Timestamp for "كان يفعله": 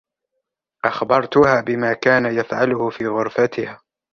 1.93-2.89